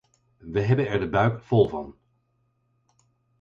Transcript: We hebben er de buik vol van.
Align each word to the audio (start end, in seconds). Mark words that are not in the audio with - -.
We 0.37 0.61
hebben 0.61 0.87
er 0.87 0.99
de 0.99 1.09
buik 1.09 1.41
vol 1.41 1.67
van. 1.69 1.95